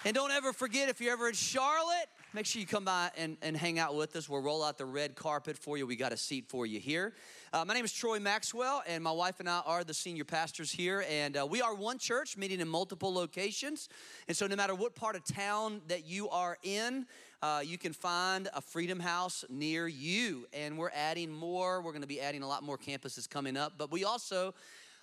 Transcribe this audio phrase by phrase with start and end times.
[0.05, 3.38] And don't ever forget if you're ever in Charlotte, make sure you come by and,
[3.44, 4.28] and hang out with us.
[4.28, 5.86] We'll roll out the red carpet for you.
[5.86, 7.14] We got a seat for you here.
[7.54, 10.72] Uh, my name is Troy Maxwell, and my wife and I are the senior pastors
[10.72, 11.05] here.
[11.08, 13.88] And uh, we are one church meeting in multiple locations.
[14.27, 17.05] And so, no matter what part of town that you are in,
[17.44, 20.48] uh, you can find a Freedom House near you.
[20.54, 21.82] And we're adding more.
[21.82, 23.74] We're going to be adding a lot more campuses coming up.
[23.77, 24.55] But we also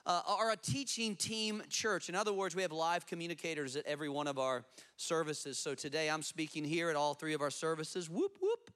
[0.07, 2.09] uh, are a teaching team church.
[2.09, 4.65] In other words, we have live communicators at every one of our
[4.97, 5.59] services.
[5.59, 8.09] So today I'm speaking here at all three of our services.
[8.09, 8.71] Whoop, whoop.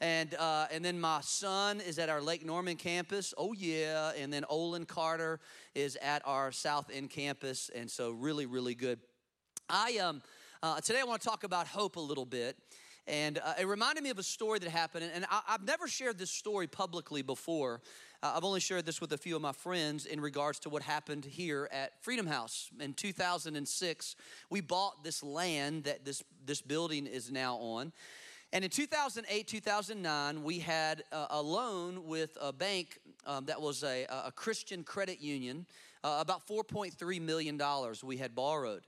[0.00, 3.32] And, uh, and then my son is at our Lake Norman campus.
[3.38, 4.10] Oh, yeah.
[4.18, 5.38] And then Olin Carter
[5.76, 7.70] is at our South End campus.
[7.72, 8.98] And so, really, really good.
[9.68, 10.20] I, um,
[10.60, 12.56] uh, today, I want to talk about hope a little bit.
[13.06, 15.10] And uh, it reminded me of a story that happened.
[15.12, 17.80] And I, have never shared this story publicly before.
[18.22, 20.82] Uh, I've only shared this with a few of my friends in regards to what
[20.82, 22.70] happened here at Freedom House.
[22.78, 24.16] In 2006,
[24.50, 27.92] we bought this land that this, this building is now on.
[28.52, 34.04] And in 2008, 2009, we had a, loan with a bank um, that was a,
[34.26, 35.64] a, Christian credit union,
[36.04, 37.60] uh, about $4.3 million
[38.04, 38.82] we had borrowed.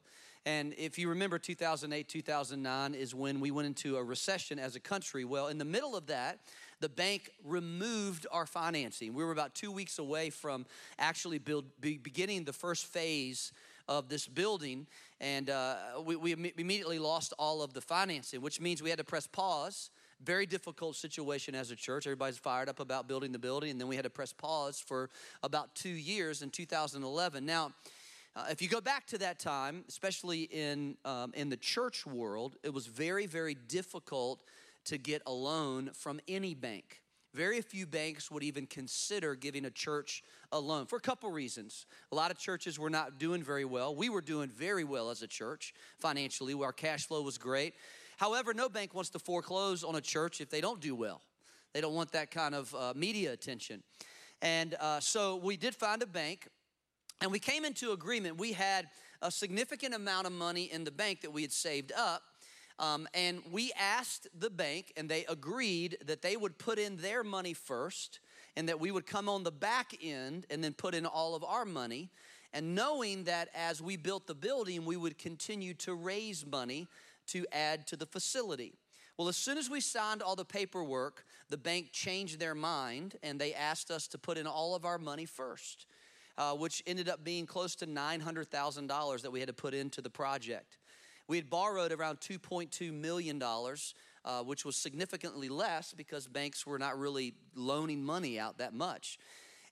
[0.47, 4.81] And if you remember, 2008, 2009 is when we went into a recession as a
[4.81, 5.25] country.
[5.25, 6.41] Well, in the middle of that,
[6.81, 9.15] the bank removed our financing.
[9.15, 10.67] We were about two weeks away from
[10.99, 13.53] actually build, be, beginning the first phase
[13.89, 14.87] of this building,
[15.21, 19.05] and uh, we, we immediately lost all of the financing, which means we had to
[19.05, 19.91] press pause.
[20.23, 22.07] Very difficult situation as a church.
[22.07, 25.11] Everybody's fired up about building the building, and then we had to press pause for
[25.43, 27.45] about two years in 2011.
[27.45, 27.73] Now,
[28.37, 32.57] uh, if you go back to that time, especially in um, in the church world,
[32.63, 34.43] it was very, very difficult
[34.85, 37.01] to get a loan from any bank.
[37.33, 40.23] Very few banks would even consider giving a church
[40.53, 41.87] a loan for a couple reasons.
[42.13, 43.95] A lot of churches were not doing very well.
[43.95, 47.75] We were doing very well as a church financially, our cash flow was great.
[48.19, 51.23] However, no bank wants to foreclose on a church if they don't do well.
[51.73, 53.83] They don't want that kind of uh, media attention.
[54.41, 56.49] And uh, so we did find a bank,
[57.21, 58.39] and we came into agreement.
[58.39, 58.89] We had
[59.23, 62.23] a significant amount of money in the bank that we had saved up
[62.79, 67.23] um, and we asked the bank, and they agreed that they would put in their
[67.23, 68.19] money first,
[68.57, 71.45] and that we would come on the back end and then put in all of
[71.45, 72.11] our money.
[72.53, 76.87] And knowing that as we built the building, we would continue to raise money
[77.29, 78.75] to add to the facility.
[79.17, 83.41] Well, as soon as we signed all the paperwork, the bank changed their mind and
[83.41, 85.87] they asked us to put in all of our money first,
[86.37, 90.11] uh, which ended up being close to $900,000 that we had to put into the
[90.11, 90.79] project.
[91.27, 96.99] We had borrowed around $2.2 million, uh, which was significantly less because banks were not
[96.99, 99.19] really loaning money out that much.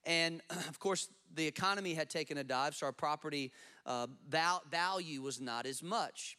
[0.05, 3.51] And of course, the economy had taken a dive, so our property
[3.85, 6.37] uh, val- value was not as much.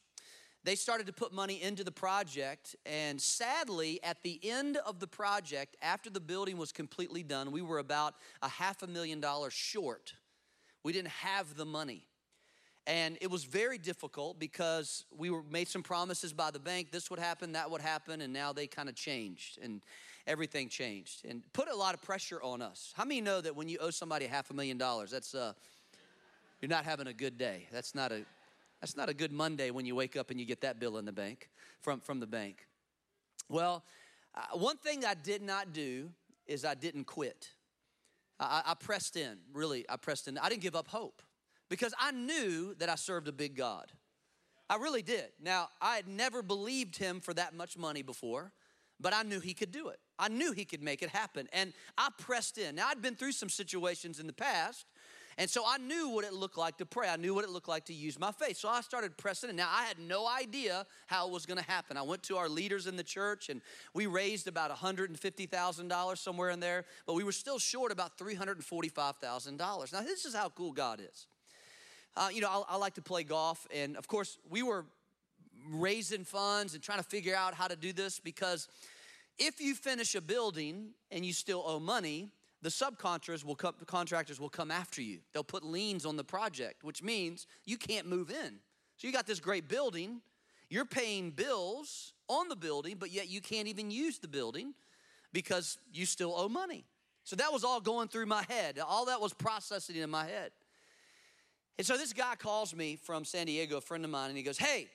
[0.64, 5.06] They started to put money into the project, and sadly, at the end of the
[5.06, 9.52] project, after the building was completely done, we were about a half a million dollars
[9.52, 10.14] short.
[10.82, 12.06] We didn't have the money.
[12.86, 16.92] And it was very difficult because we were made some promises by the bank.
[16.92, 19.82] This would happen, that would happen, and now they kind of changed and
[20.26, 22.92] everything changed and put a lot of pressure on us.
[22.96, 25.52] How many know that when you owe somebody half a million dollars, that's uh,
[26.60, 27.68] you're not having a good day.
[27.70, 28.24] That's not a
[28.84, 31.06] that's not a good Monday when you wake up and you get that bill in
[31.06, 31.48] the bank
[31.80, 32.66] from from the bank.
[33.48, 33.82] Well,
[34.34, 36.10] uh, one thing I did not do
[36.46, 37.48] is I didn't quit.
[38.38, 39.38] I, I pressed in.
[39.54, 40.36] Really, I pressed in.
[40.36, 41.22] I didn't give up hope
[41.70, 43.90] because I knew that I served a big God.
[44.68, 45.28] I really did.
[45.42, 48.52] Now, I had never believed him for that much money before,
[49.00, 49.98] but I knew he could do it.
[50.18, 51.48] I knew he could make it happen.
[51.54, 52.74] And I pressed in.
[52.74, 54.84] Now, I'd been through some situations in the past
[55.38, 57.08] and so I knew what it looked like to pray.
[57.08, 58.56] I knew what it looked like to use my faith.
[58.56, 59.56] So I started pressing it.
[59.56, 61.96] Now I had no idea how it was going to happen.
[61.96, 63.60] I went to our leaders in the church and
[63.94, 69.92] we raised about $150,000 somewhere in there, but we were still short about $345,000.
[69.92, 71.26] Now this is how cool God is.
[72.16, 74.84] Uh, you know, I, I like to play golf, and of course, we were
[75.68, 78.68] raising funds and trying to figure out how to do this because
[79.38, 82.30] If you finish a building and you still owe money,
[82.64, 85.18] the subcontractors will come, contractors will come after you.
[85.34, 88.58] They'll put liens on the project, which means you can't move in.
[88.96, 90.22] So you got this great building,
[90.70, 94.72] you're paying bills on the building, but yet you can't even use the building
[95.30, 96.86] because you still owe money.
[97.24, 98.78] So that was all going through my head.
[98.78, 100.50] All that was processing in my head.
[101.76, 104.42] And so this guy calls me from San Diego, a friend of mine, and he
[104.42, 104.88] goes, Hey,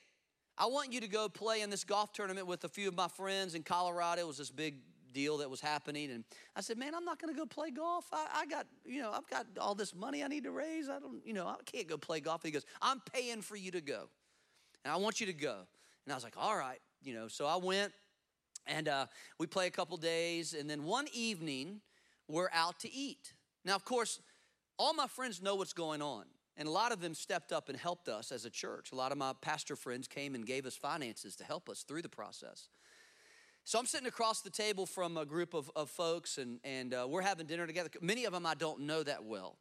[0.57, 3.09] I want you to go play in this golf tournament with a few of my
[3.09, 4.21] friends in Colorado.
[4.21, 4.77] It was this big
[5.13, 6.11] deal that was happening.
[6.11, 6.23] And
[6.55, 8.05] I said, man, I'm not going to go play golf.
[8.11, 10.89] I, I, got, you know, I've got all this money I need to raise.
[10.89, 12.43] I don't, you know, I can't go play golf.
[12.43, 14.09] he goes, I'm paying for you to go.
[14.83, 15.55] And I want you to go.
[16.05, 17.93] And I was like, all right, you know, so I went
[18.65, 19.05] and uh,
[19.39, 20.53] we play a couple days.
[20.53, 21.81] And then one evening,
[22.27, 23.33] we're out to eat.
[23.65, 24.19] Now, of course,
[24.77, 26.25] all my friends know what's going on.
[26.57, 28.91] And a lot of them stepped up and helped us as a church.
[28.91, 32.01] A lot of my pastor friends came and gave us finances to help us through
[32.01, 32.67] the process.
[33.65, 37.05] So I'm sitting across the table from a group of, of folks, and, and uh,
[37.07, 37.89] we're having dinner together.
[38.01, 39.57] Many of them I don't know that well.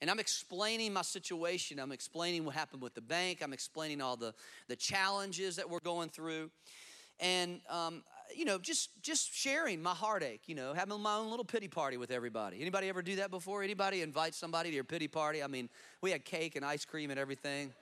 [0.00, 1.78] And I'm explaining my situation.
[1.78, 3.38] I'm explaining what happened with the bank.
[3.40, 4.34] I'm explaining all the,
[4.66, 6.50] the challenges that we're going through.
[7.20, 8.02] And, um,
[8.34, 11.96] you know, just, just sharing my heartache, you know, having my own little pity party
[11.98, 12.60] with everybody.
[12.60, 13.62] Anybody ever do that before?
[13.62, 15.40] Anybody invite somebody to your pity party?
[15.40, 15.68] I mean,
[16.00, 17.72] we had cake and ice cream and everything.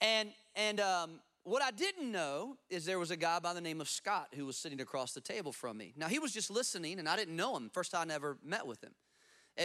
[0.00, 1.10] And, and um,
[1.48, 4.46] what I didn't know is there was a guy by the name of Scott who
[4.46, 5.94] was sitting across the table from me.
[5.96, 7.70] Now, he was just listening, and I didn't know him.
[7.72, 8.92] First time I ever met with him,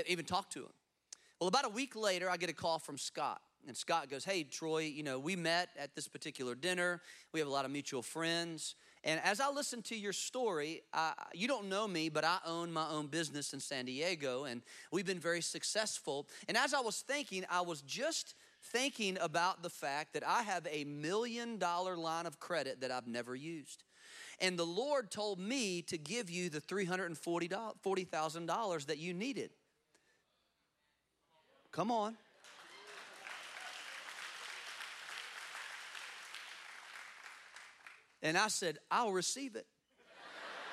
[0.07, 0.73] even talked to him.
[1.39, 3.41] Well, about a week later, I get a call from Scott.
[3.67, 7.01] And Scott goes, Hey, Troy, you know, we met at this particular dinner.
[7.31, 8.75] We have a lot of mutual friends.
[9.05, 12.71] And as I listen to your story, I, you don't know me, but I own
[12.71, 16.27] my own business in San Diego, and we've been very successful.
[16.47, 20.65] And as I was thinking, I was just thinking about the fact that I have
[20.69, 23.83] a million dollar line of credit that I've never used.
[24.39, 29.51] And the Lord told me to give you the $340,000 that you needed.
[31.71, 32.15] Come on.
[38.21, 39.67] And I said, I'll receive it.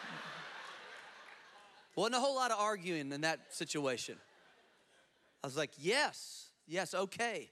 [1.97, 4.17] Wasn't a whole lot of arguing in that situation.
[5.43, 7.51] I was like, yes, yes, okay.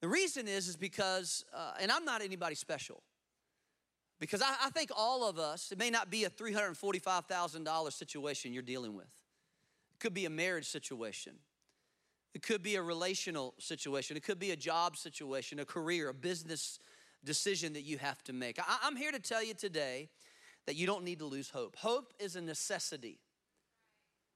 [0.00, 3.02] The reason is, is because, uh, and I'm not anybody special,
[4.20, 8.62] because I, I think all of us, it may not be a $345,000 situation you're
[8.62, 9.06] dealing with.
[9.06, 11.34] It could be a marriage situation.
[12.34, 14.16] It could be a relational situation.
[14.16, 16.78] It could be a job situation, a career, a business
[17.24, 18.58] decision that you have to make.
[18.58, 20.10] I, I'm here to tell you today
[20.66, 21.76] that you don't need to lose hope.
[21.76, 23.20] Hope is a necessity.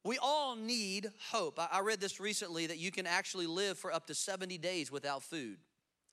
[0.04, 1.58] We all need hope.
[1.58, 5.22] I read this recently that you can actually live for up to 70 days without
[5.22, 5.58] food.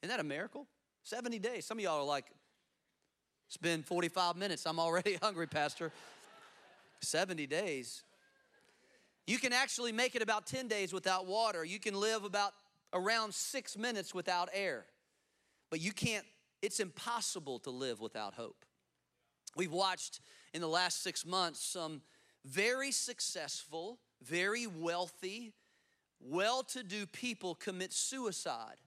[0.01, 0.67] Isn't that a miracle?
[1.03, 1.65] 70 days.
[1.65, 2.25] Some of y'all are like,
[3.47, 4.65] it's been 45 minutes.
[4.65, 5.93] I'm already hungry, Pastor.
[7.01, 8.03] 70 days.
[9.25, 11.63] You can actually make it about 10 days without water.
[11.63, 12.53] You can live about
[12.93, 14.85] around six minutes without air.
[15.69, 16.25] But you can't,
[16.61, 18.65] it's impossible to live without hope.
[19.55, 20.19] We've watched
[20.53, 22.01] in the last six months some
[22.47, 25.53] very successful, very wealthy,
[26.19, 28.77] well to do people commit suicide.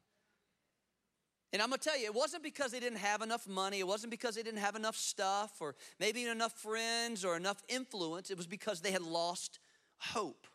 [1.52, 4.10] And I'm gonna tell you, it wasn't because they didn't have enough money, it wasn't
[4.10, 8.30] because they didn't have enough stuff, or maybe enough friends or enough influence.
[8.30, 9.58] It was because they had lost
[9.98, 10.46] hope.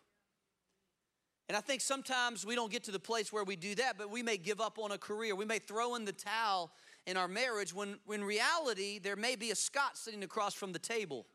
[1.47, 4.09] And I think sometimes we don't get to the place where we do that, but
[4.09, 5.35] we may give up on a career.
[5.35, 6.71] We may throw in the towel
[7.05, 10.79] in our marriage when, in reality, there may be a Scott sitting across from the
[10.79, 11.27] table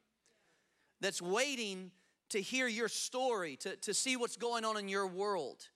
[1.00, 1.90] that's waiting
[2.30, 5.68] to hear your story, to, to see what's going on in your world.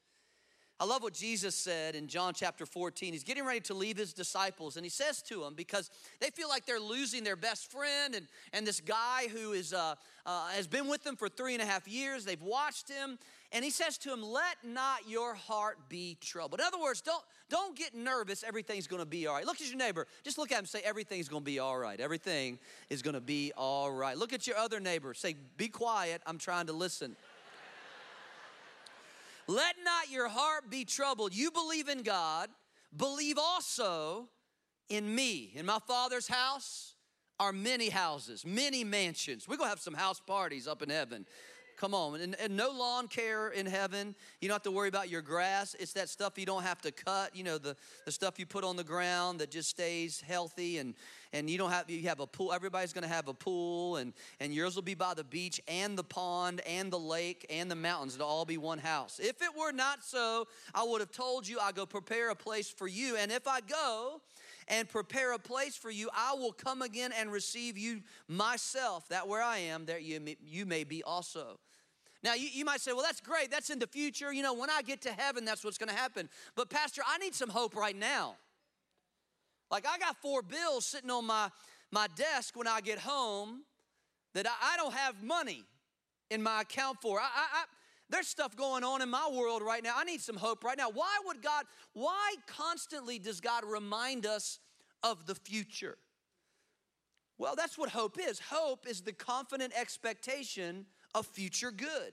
[0.81, 3.13] I love what Jesus said in John chapter 14.
[3.13, 5.89] He's getting ready to leave his disciples, and he says to them, because
[6.21, 9.95] they feel like they're losing their best friend and, and this guy who is, uh,
[10.27, 12.25] uh, has been with them for three and a half years.
[12.25, 13.19] They've watched him,
[13.53, 16.61] and he says to him, Let not your heart be troubled.
[16.61, 18.43] In other words, don't, don't get nervous.
[18.43, 19.47] Everything's going to be all right.
[19.47, 20.07] Look at your neighbor.
[20.25, 22.01] Just look at him say, Everything's going to be all right.
[22.01, 22.59] Everything
[22.91, 24.17] is going to be all right.
[24.17, 25.15] Look at your other neighbor.
[25.15, 26.23] Say, Be quiet.
[26.27, 27.17] I'm trying to listen.
[29.47, 31.35] Let not your heart be troubled.
[31.35, 32.49] You believe in God,
[32.97, 34.29] believe also
[34.89, 35.53] in me.
[35.55, 36.95] In my Father's house
[37.39, 39.49] are many houses, many mansions.
[39.49, 41.27] We're gonna have some house parties up in heaven.
[41.77, 44.15] Come on, and, and, no lawn care in heaven.
[44.41, 45.75] You don't have to worry about your grass.
[45.79, 47.35] It's that stuff you don't have to cut.
[47.35, 50.95] You know, the, the stuff you put on the ground that just stays healthy and
[51.33, 52.53] and you don't have you have a pool.
[52.53, 56.05] Everybody's gonna have a pool, and, and yours will be by the beach and the
[56.05, 58.15] pond and the lake and the mountains.
[58.15, 59.19] It'll all be one house.
[59.21, 62.71] If it were not so, I would have told you I go prepare a place
[62.71, 63.17] for you.
[63.17, 64.21] And if I go
[64.69, 69.29] and prepare a place for you, I will come again and receive you myself, that
[69.29, 71.59] where I am, there you may, you may be also.
[72.23, 73.51] Now, you, you might say, well, that's great.
[73.51, 74.33] That's in the future.
[74.33, 76.31] You know, when I get to heaven, that's what's going to happen.
[76.57, 78.37] But, Pastor, I need some hope right now.
[79.71, 81.51] Like, I got four bills sitting on my,
[81.91, 83.65] my desk when I get home
[84.33, 85.65] that I, I don't have money
[86.31, 87.21] in my account for.
[87.21, 87.65] I, I,
[88.11, 89.95] there's stuff going on in my world right now.
[89.97, 90.91] I need some hope right now.
[90.91, 94.59] Why would God, why constantly does God remind us
[95.03, 95.97] of the future?
[97.39, 98.39] Well, that's what hope is.
[98.39, 102.13] Hope is the confident expectation of future good.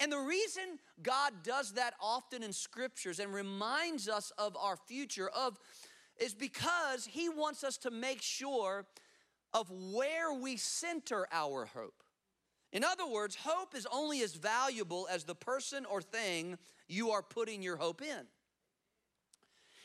[0.00, 5.28] And the reason God does that often in scriptures and reminds us of our future
[5.28, 5.58] of
[6.18, 8.86] is because he wants us to make sure
[9.52, 12.02] of where we center our hope.
[12.72, 17.22] In other words, hope is only as valuable as the person or thing you are
[17.22, 18.26] putting your hope in.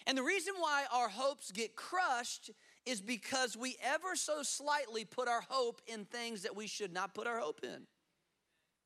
[0.05, 2.51] And the reason why our hopes get crushed
[2.85, 7.13] is because we ever so slightly put our hope in things that we should not
[7.13, 7.87] put our hope in.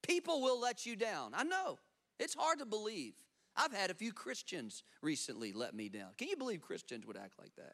[0.04, 1.32] People will let you down.
[1.34, 1.80] I know.
[2.20, 3.14] It's hard to believe.
[3.56, 6.10] I've had a few Christians recently let me down.
[6.18, 7.74] Can you believe Christians would act like that?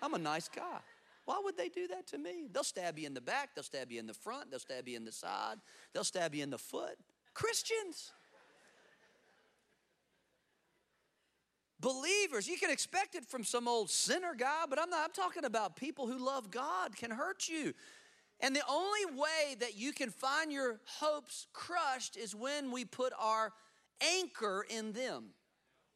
[0.00, 0.80] I'm a nice guy.
[1.24, 2.48] Why would they do that to me?
[2.52, 4.96] They'll stab you in the back, they'll stab you in the front, they'll stab you
[4.96, 5.58] in the side,
[5.92, 6.96] they'll stab you in the foot.
[7.34, 8.12] Christians.
[11.80, 15.44] Believers, you can expect it from some old sinner guy, but I'm not, I'm talking
[15.44, 17.74] about people who love God can hurt you.
[18.38, 23.12] And the only way that you can find your hopes crushed is when we put
[23.18, 23.52] our
[24.00, 25.30] anchor in them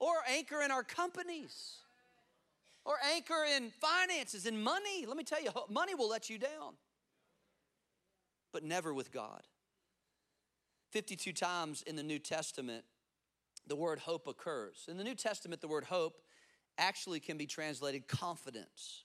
[0.00, 1.78] or anchor in our companies
[2.86, 5.04] or anchor in finances and money.
[5.06, 6.74] Let me tell you, money will let you down,
[8.52, 9.42] but never with God.
[10.92, 12.84] 52 times in the New Testament,
[13.66, 14.86] the word hope occurs.
[14.88, 16.22] In the New Testament, the word hope
[16.78, 19.02] actually can be translated confidence.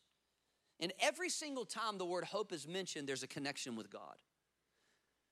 [0.80, 4.16] And every single time the word hope is mentioned, there's a connection with God.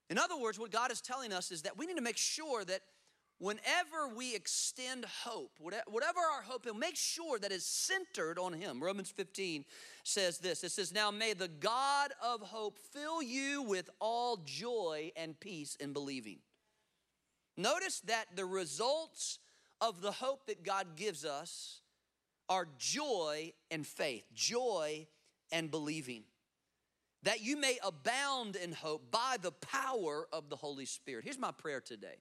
[0.09, 2.65] In other words, what God is telling us is that we need to make sure
[2.65, 2.81] that
[3.39, 8.81] whenever we extend hope, whatever our hope is, make sure that it's centered on Him.
[8.83, 9.65] Romans 15
[10.03, 15.11] says this it says, Now may the God of hope fill you with all joy
[15.15, 16.39] and peace in believing.
[17.57, 19.39] Notice that the results
[19.81, 21.81] of the hope that God gives us
[22.47, 25.07] are joy and faith, joy
[25.51, 26.23] and believing.
[27.23, 31.25] That you may abound in hope by the power of the Holy Spirit.
[31.25, 32.15] Here's my prayer today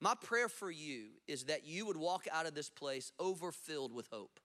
[0.00, 4.08] my prayer for you is that you would walk out of this place overfilled with
[4.10, 4.40] hope.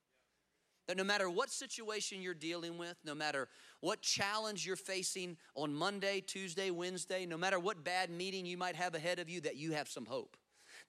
[0.88, 3.48] That no matter what situation you're dealing with, no matter
[3.82, 8.76] what challenge you're facing on Monday, Tuesday, Wednesday, no matter what bad meeting you might
[8.76, 10.36] have ahead of you, that you have some hope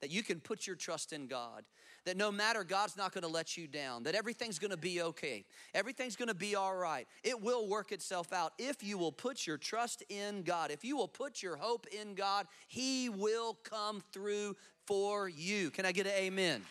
[0.01, 1.63] that you can put your trust in God,
[2.05, 6.15] that no matter God's not gonna let you down, that everything's gonna be okay, everything's
[6.15, 7.07] gonna be all right.
[7.23, 10.71] It will work itself out if you will put your trust in God.
[10.71, 14.55] If you will put your hope in God, He will come through
[14.85, 15.69] for you.
[15.69, 16.61] Can I get an amen?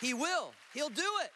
[0.00, 1.30] He will, He'll do it.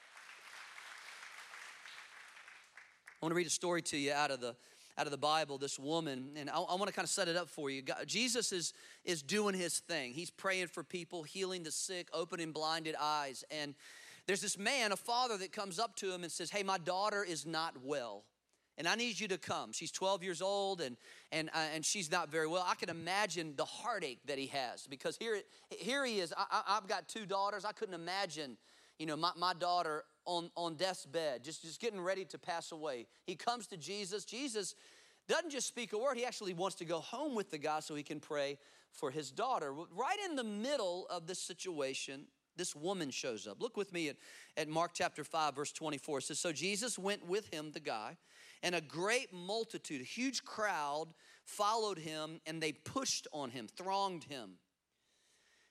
[3.10, 4.54] I wanna read a story to you out of the
[4.96, 7.36] out of the Bible, this woman, and I, I want to kind of set it
[7.36, 7.82] up for you.
[7.82, 8.72] God, Jesus is,
[9.04, 10.12] is doing his thing.
[10.12, 13.44] He's praying for people, healing the sick, opening blinded eyes.
[13.50, 13.74] And
[14.26, 17.24] there's this man, a father, that comes up to him and says, Hey, my daughter
[17.24, 18.24] is not well.
[18.76, 19.72] And I need you to come.
[19.72, 20.96] She's 12 years old and,
[21.30, 22.64] and, uh, and she's not very well.
[22.66, 26.34] I can imagine the heartache that he has because here, here he is.
[26.36, 27.64] I, I've got two daughters.
[27.64, 28.56] I couldn't imagine,
[28.98, 32.72] you know, my, my daughter on, on death's bed, just, just getting ready to pass
[32.72, 33.06] away.
[33.26, 34.24] He comes to Jesus.
[34.24, 34.74] Jesus
[35.28, 37.94] doesn't just speak a word, he actually wants to go home with the guy so
[37.94, 38.58] he can pray
[38.92, 39.72] for his daughter.
[39.72, 42.26] Right in the middle of this situation,
[42.56, 43.60] this woman shows up.
[43.60, 44.16] Look with me at,
[44.56, 46.18] at Mark chapter 5, verse 24.
[46.18, 48.16] It says, So Jesus went with him, the guy,
[48.62, 51.06] and a great multitude, a huge crowd
[51.44, 54.52] followed him, and they pushed on him, thronged him.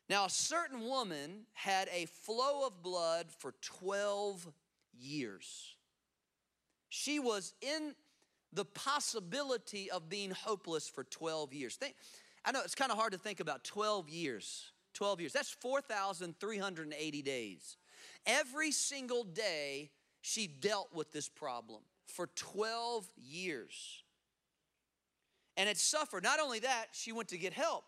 [0.09, 4.51] Now, a certain woman had a flow of blood for 12
[4.99, 5.75] years.
[6.89, 7.95] She was in
[8.51, 11.75] the possibility of being hopeless for 12 years.
[11.75, 11.95] Think,
[12.45, 14.71] I know it's kind of hard to think about 12 years.
[14.93, 15.33] 12 years.
[15.33, 17.77] That's 4,380 days.
[18.25, 19.89] Every single day,
[20.21, 24.03] she dealt with this problem for 12 years.
[25.57, 26.23] And it suffered.
[26.23, 27.85] Not only that, she went to get help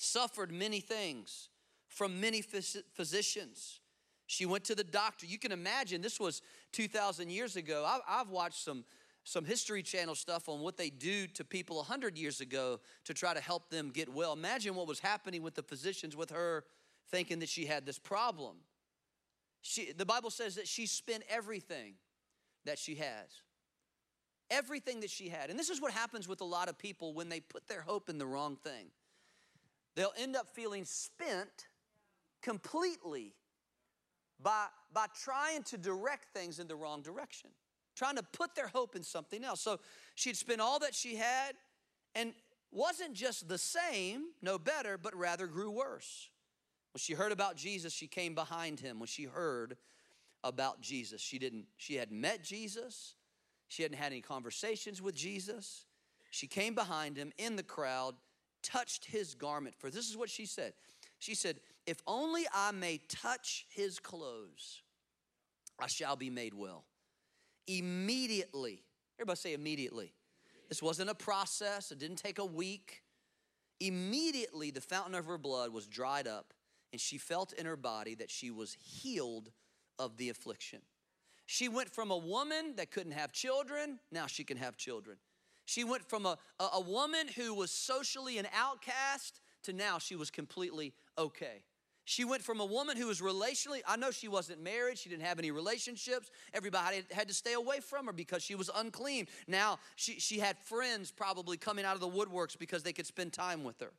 [0.00, 1.48] suffered many things
[1.88, 3.80] from many phys- physicians.
[4.26, 5.26] She went to the doctor.
[5.26, 6.40] You can imagine this was
[6.72, 7.84] 2,000 years ago.
[7.86, 8.84] I, I've watched some,
[9.24, 13.34] some History Channel stuff on what they do to people 100 years ago to try
[13.34, 14.32] to help them get well.
[14.32, 16.64] Imagine what was happening with the physicians with her
[17.10, 18.56] thinking that she had this problem.
[19.60, 21.94] She, the Bible says that she spent everything
[22.64, 23.28] that she has.
[24.50, 25.50] Everything that she had.
[25.50, 28.08] And this is what happens with a lot of people when they put their hope
[28.08, 28.86] in the wrong thing.
[29.94, 31.68] They'll end up feeling spent
[32.42, 33.34] completely
[34.40, 37.50] by, by trying to direct things in the wrong direction,
[37.94, 39.60] trying to put their hope in something else.
[39.60, 39.78] So
[40.14, 41.52] she'd spent all that she had
[42.14, 42.34] and
[42.70, 46.30] wasn't just the same, no better, but rather grew worse.
[46.92, 48.98] When she heard about Jesus, she came behind him.
[48.98, 49.76] When she heard
[50.44, 53.14] about Jesus, she didn't, she hadn't met Jesus,
[53.68, 55.86] she hadn't had any conversations with Jesus.
[56.30, 58.14] She came behind him in the crowd,
[58.62, 59.74] touched his garment.
[59.78, 60.72] For this is what she said.
[61.18, 64.82] She said, If only I may touch his clothes,
[65.78, 66.84] I shall be made well.
[67.66, 68.82] Immediately,
[69.18, 70.12] everybody say immediately.
[70.68, 73.02] This wasn't a process, it didn't take a week.
[73.80, 76.54] Immediately, the fountain of her blood was dried up,
[76.92, 79.50] and she felt in her body that she was healed
[79.98, 80.80] of the affliction.
[81.46, 85.18] She went from a woman that couldn't have children, now she can have children.
[85.64, 90.30] She went from a, a, woman who was socially an outcast to now she was
[90.30, 91.64] completely okay.
[92.04, 95.22] She went from a woman who was relationally, I know she wasn't married, she didn't
[95.22, 96.30] have any relationships.
[96.52, 99.28] Everybody had to stay away from her because she was unclean.
[99.46, 103.32] Now she, she had friends probably coming out of the woodworks because they could spend
[103.32, 103.92] time with her.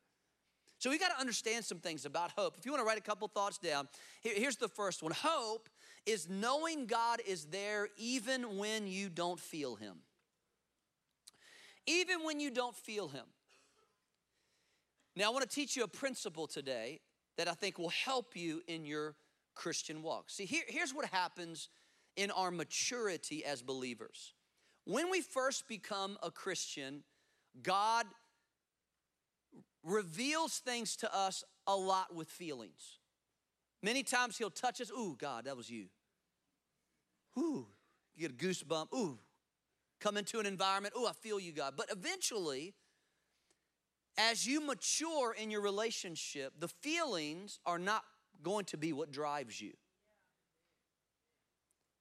[0.79, 2.57] So we got to understand some things about hope.
[2.57, 3.87] If you want to write a couple thoughts down,
[4.19, 5.69] here, here's the first one Hope
[6.05, 9.99] is knowing God is there even when you don't feel Him.
[11.85, 13.25] Even when you don't feel Him.
[15.15, 17.01] Now, I want to teach you a principle today
[17.37, 19.15] that I think will help you in your
[19.53, 20.29] Christian walk.
[20.29, 21.69] See, here, here's what happens
[22.15, 24.33] in our maturity as believers.
[24.85, 27.03] When we first become a Christian,
[27.61, 28.05] God
[29.83, 32.99] reveals things to us a lot with feelings.
[33.81, 34.91] Many times He'll touch us.
[34.91, 35.85] Ooh, God, that was you.
[37.37, 37.67] Ooh,
[38.15, 38.87] you get a goosebump.
[38.93, 39.17] Ooh,
[40.03, 40.93] come into an environment.
[40.97, 41.75] oh, I feel you, God.
[41.77, 42.73] But eventually,
[44.17, 48.03] as you mature in your relationship, the feelings are not
[48.43, 49.71] going to be what drives you.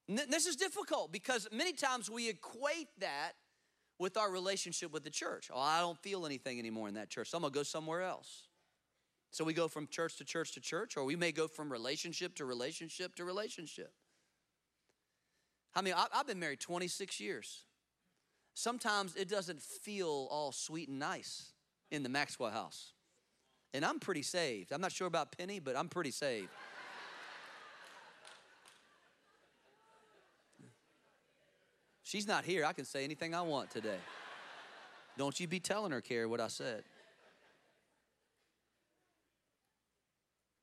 [0.09, 3.33] This is difficult because many times we equate that
[3.99, 5.49] with our relationship with the church.
[5.53, 8.49] Oh, I don't feel anything anymore in that church, so I'm gonna go somewhere else.
[9.31, 12.35] So we go from church to church to church, or we may go from relationship
[12.35, 13.93] to relationship to relationship.
[15.75, 17.65] I mean, I've been married 26 years.
[18.55, 21.53] Sometimes it doesn't feel all sweet and nice
[21.91, 22.93] in the Maxwell house.
[23.75, 24.73] And I'm pretty saved.
[24.73, 26.49] I'm not sure about Penny, but I'm pretty saved.
[32.03, 32.67] She's not here.
[32.67, 33.97] I can say anything I want today.
[35.17, 36.85] Don't you be telling her, Carrie, what I said.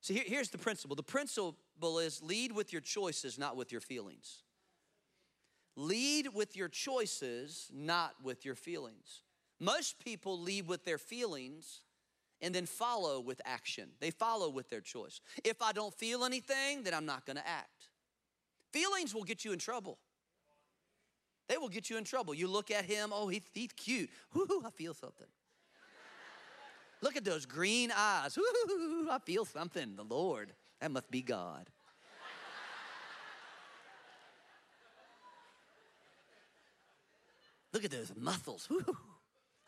[0.02, 3.82] See, here, here's the principle the principle is lead with your choices, not with your
[3.82, 4.44] feelings.
[5.76, 9.24] Lead with your choices, not with your feelings.
[9.60, 11.82] Most people lead with their feelings
[12.42, 13.90] and then follow with action.
[14.00, 15.20] They follow with their choice.
[15.44, 17.90] If I don't feel anything, then I'm not gonna act.
[18.72, 19.98] Feelings will get you in trouble.
[21.48, 22.34] They will get you in trouble.
[22.34, 24.10] You look at him, oh, he's, he's cute.
[24.34, 25.28] Whoo, I feel something.
[27.02, 28.38] look at those green eyes.
[28.38, 29.96] Whoo, I feel something.
[29.96, 30.54] The Lord.
[30.80, 31.70] That must be God.
[37.74, 38.68] Look at those muscles.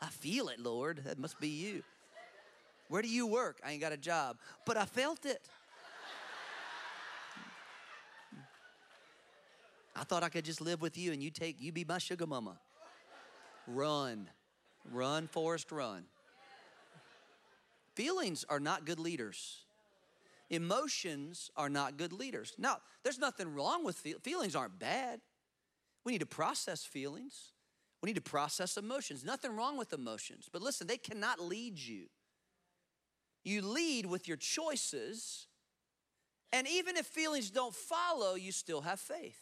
[0.00, 1.02] I feel it, Lord.
[1.04, 1.82] That must be you.
[2.88, 3.60] Where do you work?
[3.64, 4.36] I ain't got a job,
[4.66, 5.40] but I felt it.
[9.94, 12.26] I thought I could just live with you and you take you be my sugar
[12.26, 12.58] mama.
[13.66, 14.28] Run.
[14.90, 16.04] Run, Forrest, run.
[17.94, 19.58] Feelings are not good leaders.
[20.50, 22.54] Emotions are not good leaders.
[22.58, 25.20] Now, there's nothing wrong with feel- feelings aren't bad.
[26.04, 27.51] We need to process feelings.
[28.02, 29.24] We need to process emotions.
[29.24, 30.48] Nothing wrong with emotions.
[30.52, 32.06] But listen, they cannot lead you.
[33.44, 35.46] You lead with your choices.
[36.52, 39.38] And even if feelings don't follow, you still have faith.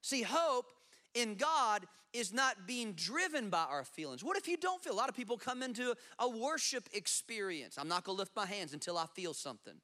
[0.00, 0.66] See, hope
[1.14, 4.24] in God is not being driven by our feelings.
[4.24, 4.94] What if you don't feel?
[4.94, 7.76] A lot of people come into a worship experience.
[7.78, 9.74] I'm not gonna lift my hands until I feel something.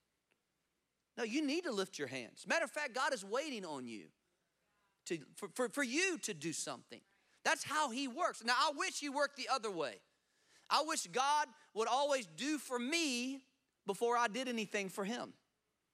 [1.18, 2.46] No, you need to lift your hands.
[2.48, 4.06] Matter of fact, God is waiting on you
[5.06, 7.00] to, for, for, for you to do something.
[7.44, 8.42] That's how He works.
[8.44, 9.96] Now, I wish He worked the other way.
[10.70, 13.40] I wish God would always do for me
[13.86, 15.32] before I did anything for Him.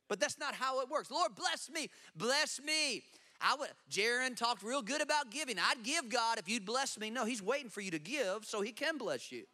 [0.09, 1.11] But that's not how it works.
[1.11, 1.89] Lord, bless me.
[2.17, 3.03] Bless me.
[3.41, 5.57] I would Jaron talked real good about giving.
[5.59, 7.11] I'd give God if you'd bless me.
[7.11, 9.45] No, he's waiting for you to give so he can bless you.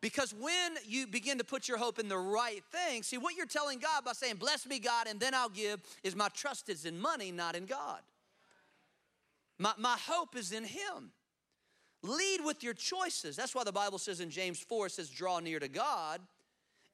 [0.00, 3.46] Because when you begin to put your hope in the right thing, see what you're
[3.46, 6.84] telling God by saying, Bless me, God, and then I'll give, is my trust is
[6.86, 8.00] in money, not in God.
[9.60, 11.12] My, my hope is in Him.
[12.02, 13.36] Lead with your choices.
[13.36, 16.22] That's why the Bible says in James 4, it says, draw near to God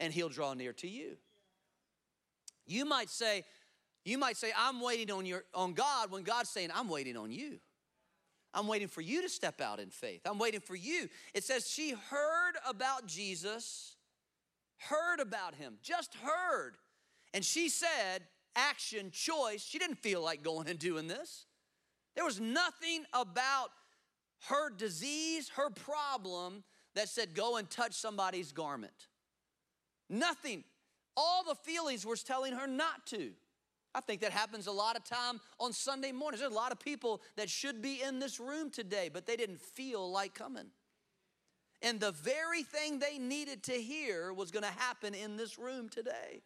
[0.01, 1.17] and He'll draw near to you.
[2.67, 3.45] You might say,
[4.05, 7.31] you might say, I'm waiting on your on God when God's saying, I'm waiting on
[7.31, 7.61] you.
[8.53, 10.23] I'm waiting for you to step out in faith.
[10.25, 11.09] I'm waiting for you.
[11.35, 13.95] It says she heard about Jesus,
[14.79, 16.73] heard about him, just heard.
[17.33, 18.23] And she said,
[18.57, 19.63] action, choice.
[19.63, 21.47] She didn't feel like going and doing this.
[22.17, 23.69] There was nothing about
[24.49, 26.65] her disease, her problem,
[26.97, 29.09] that said, go and touch somebody's garment.
[30.09, 30.65] Nothing.
[31.17, 33.33] All the feelings was telling her not to.
[33.95, 36.41] I think that happens a lot of time on Sunday mornings.
[36.41, 39.61] There's a lot of people that should be in this room today, but they didn't
[39.61, 40.67] feel like coming.
[41.83, 45.89] And the very thing they needed to hear was going to happen in this room
[45.89, 46.43] today.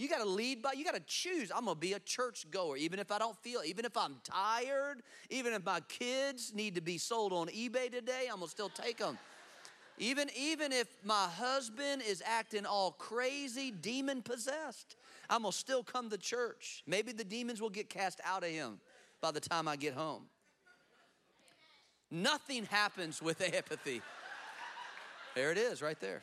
[0.00, 1.52] You got to lead by, you got to choose.
[1.54, 4.16] I'm going to be a church goer, even if I don't feel, even if I'm
[4.24, 8.50] tired, even if my kids need to be sold on eBay today, I'm going to
[8.50, 9.18] still take them.
[9.98, 14.96] Even, even if my husband is acting all crazy, demon possessed,
[15.28, 16.82] I'm gonna still come to church.
[16.86, 18.80] Maybe the demons will get cast out of him
[19.20, 20.22] by the time I get home.
[22.10, 24.00] Nothing happens with apathy.
[25.34, 26.22] There it is, right there.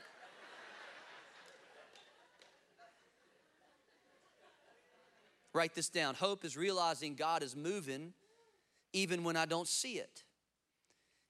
[5.58, 6.14] Write this down.
[6.14, 8.14] Hope is realizing God is moving
[8.94, 10.24] even when I don't see it.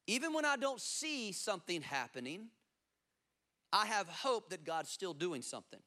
[0.05, 2.47] Even when I don't see something happening,
[3.71, 5.79] I have hope that God's still doing something.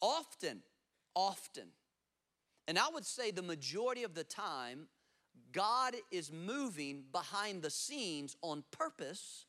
[0.00, 0.62] Often,
[1.14, 1.68] often,
[2.66, 4.88] and I would say the majority of the time,
[5.52, 9.44] God is moving behind the scenes on purpose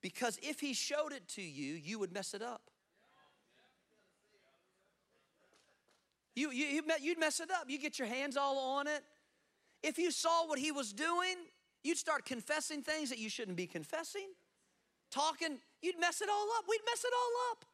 [0.00, 2.69] because if He showed it to you, you would mess it up.
[6.34, 7.64] You, you, you'd mess it up.
[7.68, 9.02] You get your hands all on it.
[9.82, 11.36] If you saw what He was doing,
[11.82, 14.28] You'd start confessing things that you shouldn't be confessing,
[15.10, 16.64] talking, you'd mess it all up.
[16.68, 17.64] We'd mess it all up.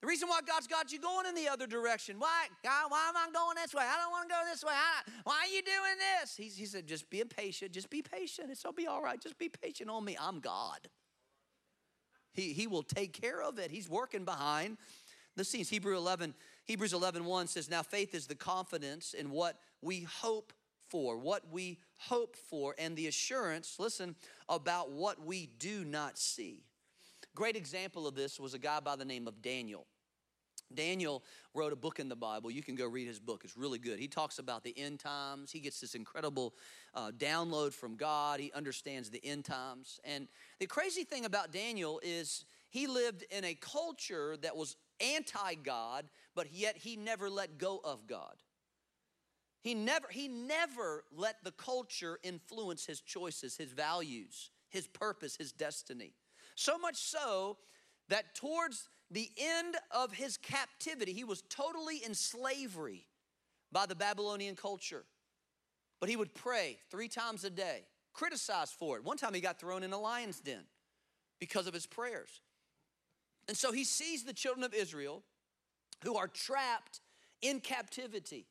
[0.00, 2.18] The reason why God's got you going in the other direction.
[2.18, 3.84] Why, God, why am I going this way?
[3.84, 4.72] I don't want to go this way.
[5.22, 6.36] Why are you doing this?
[6.36, 7.70] He, he said, just be patient.
[7.70, 8.50] Just be patient.
[8.50, 9.20] It'll be all right.
[9.20, 10.16] Just be patient on me.
[10.20, 10.88] I'm God.
[12.32, 13.70] He, he will take care of it.
[13.70, 14.78] He's working behind
[15.36, 15.68] the scenes.
[15.68, 20.52] Hebrew 11, Hebrews 11, 1 says, Now faith is the confidence in what we hope
[20.88, 24.14] for, what we hope for, and the assurance, listen,
[24.48, 26.64] about what we do not see.
[27.34, 29.86] Great example of this was a guy by the name of Daniel.
[30.74, 31.22] Daniel
[31.54, 32.50] wrote a book in the Bible.
[32.50, 33.98] You can go read his book, it's really good.
[33.98, 35.52] He talks about the end times.
[35.52, 36.54] He gets this incredible
[36.94, 38.40] uh, download from God.
[38.40, 40.00] He understands the end times.
[40.04, 40.28] And
[40.60, 46.06] the crazy thing about Daniel is he lived in a culture that was anti God,
[46.34, 48.36] but yet he never let go of God.
[49.62, 55.52] He never, he never let the culture influence his choices, his values, his purpose, his
[55.52, 56.14] destiny.
[56.56, 57.58] So much so
[58.08, 63.06] that towards the end of his captivity, he was totally in slavery
[63.70, 65.04] by the Babylonian culture.
[66.00, 69.04] But he would pray three times a day, criticized for it.
[69.04, 70.64] One time he got thrown in a lion's den
[71.38, 72.40] because of his prayers.
[73.48, 75.22] And so he sees the children of Israel
[76.04, 77.00] who are trapped
[77.40, 78.46] in captivity.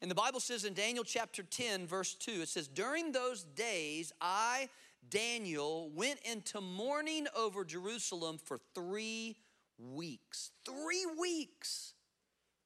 [0.00, 4.12] And the Bible says in Daniel chapter 10, verse 2, it says, During those days,
[4.20, 4.68] I,
[5.08, 9.36] Daniel, went into mourning over Jerusalem for three
[9.78, 10.50] weeks.
[10.64, 11.94] Three weeks.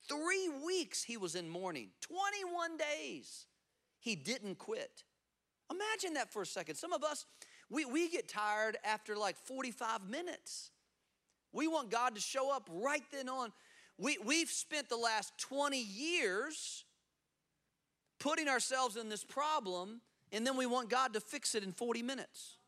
[0.09, 1.91] Three weeks he was in mourning.
[2.01, 3.47] 21 days.
[3.99, 5.05] He didn't quit.
[5.71, 6.77] Imagine that for a second.
[6.77, 7.27] Some of us,
[7.69, 10.71] we, we get tired after like 45 minutes.
[11.57, 13.51] We want God to show up right then on.
[13.97, 16.85] We, we've spent the last 20 years
[18.21, 22.03] putting ourselves in this problem, and then we want God to fix it in 40
[22.03, 22.59] minutes.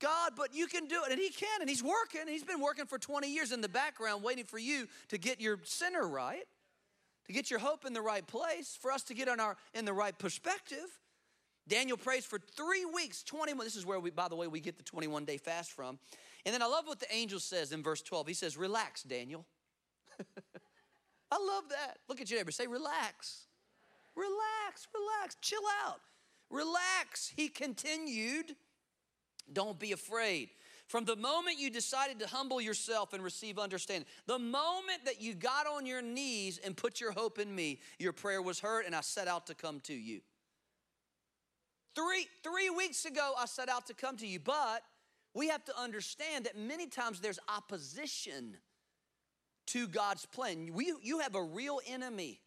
[0.00, 1.12] God, but you can do it.
[1.12, 2.22] And He can, and He's working.
[2.26, 5.58] He's been working for 20 years in the background, waiting for you to get your
[5.64, 6.44] center right,
[7.26, 9.84] to get your hope in the right place, for us to get on our in
[9.84, 10.98] the right perspective.
[11.68, 13.66] Daniel prays for three weeks, 21.
[13.66, 15.98] This is where we, by the way, we get the 21 day fast from.
[16.44, 18.28] And then I love what the angel says in verse 12.
[18.28, 19.44] He says, Relax, Daniel.
[21.30, 21.98] I love that.
[22.08, 22.52] Look at your neighbor.
[22.52, 23.46] Say, relax.
[24.14, 26.00] Relax, relax, chill out.
[26.50, 27.32] Relax.
[27.34, 28.54] He continued.
[29.52, 30.50] Don't be afraid.
[30.86, 35.34] From the moment you decided to humble yourself and receive understanding, the moment that you
[35.34, 38.94] got on your knees and put your hope in me, your prayer was heard, and
[38.94, 40.20] I set out to come to you.
[41.96, 44.82] Three, three weeks ago, I set out to come to you, but
[45.34, 48.56] we have to understand that many times there's opposition
[49.68, 50.70] to God's plan.
[50.74, 52.40] We, you have a real enemy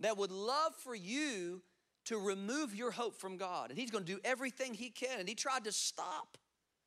[0.00, 1.62] that would love for you
[2.06, 3.70] to remove your hope from God.
[3.70, 5.20] And he's going to do everything he can.
[5.20, 6.38] And he tried to stop.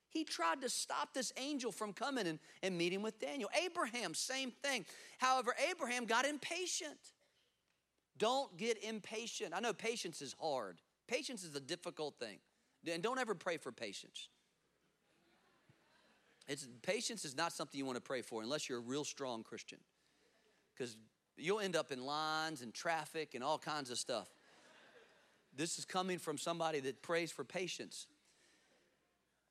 [0.09, 3.49] He tried to stop this angel from coming and, and meeting with Daniel.
[3.63, 4.85] Abraham, same thing.
[5.19, 6.97] However, Abraham got impatient.
[8.17, 9.53] Don't get impatient.
[9.55, 12.39] I know patience is hard, patience is a difficult thing.
[12.91, 14.27] And don't ever pray for patience.
[16.47, 19.43] It's, patience is not something you want to pray for unless you're a real strong
[19.43, 19.79] Christian.
[20.75, 20.97] Because
[21.37, 24.27] you'll end up in lines and traffic and all kinds of stuff.
[25.55, 28.07] This is coming from somebody that prays for patience.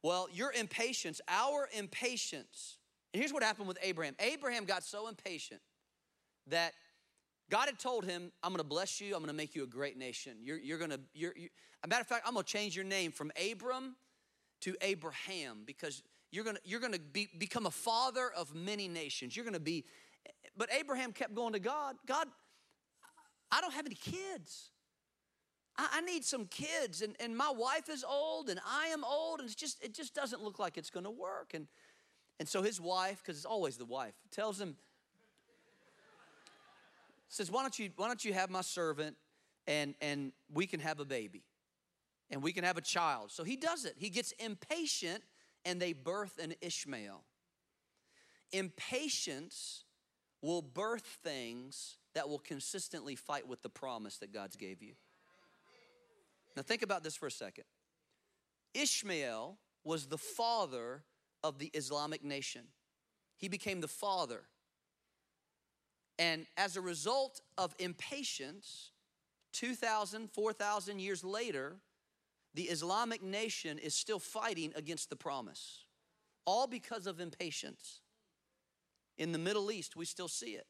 [0.02, 2.78] Well, your impatience, our impatience,
[3.14, 5.60] and here's what happened with Abraham Abraham got so impatient
[6.48, 6.72] that
[7.52, 10.38] God had told him, I'm gonna bless you, I'm gonna make you a great nation.
[10.42, 11.50] You're, you're gonna, you're, you,
[11.84, 13.94] a matter of fact, I'm gonna change your name from Abram
[14.62, 19.36] to Abraham because you're gonna, you're gonna be, become a father of many nations.
[19.36, 19.84] You're gonna be,
[20.56, 22.26] but Abraham kept going to God, God,
[23.50, 24.70] I don't have any kids.
[25.76, 29.40] I, I need some kids, and, and my wife is old, and I am old,
[29.40, 31.52] and it's just, it just doesn't look like it's gonna work.
[31.52, 31.66] And,
[32.40, 34.74] and so his wife, because it's always the wife, tells him,
[37.32, 39.16] says, why don't you, why don't you have my servant
[39.66, 41.44] and, and we can have a baby
[42.30, 43.30] and we can have a child.
[43.30, 43.94] So he does it.
[43.96, 45.22] He gets impatient
[45.64, 47.22] and they birth an Ishmael.
[48.52, 49.84] Impatience
[50.42, 54.92] will birth things that will consistently fight with the promise that God's gave you.
[56.54, 57.64] Now think about this for a second.
[58.74, 61.04] Ishmael was the father
[61.42, 62.64] of the Islamic nation.
[63.38, 64.42] He became the father
[66.22, 68.92] and as a result of impatience,
[69.54, 71.74] 2,000, 4,000 years later,
[72.54, 75.80] the Islamic nation is still fighting against the promise,
[76.44, 78.02] all because of impatience.
[79.18, 80.66] In the Middle East, we still see it.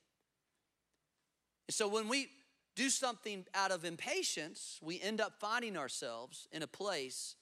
[1.69, 2.29] So when we
[2.75, 7.37] do something out of impatience, we end up finding ourselves in a place